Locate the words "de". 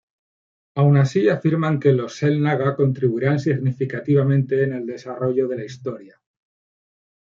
5.47-5.55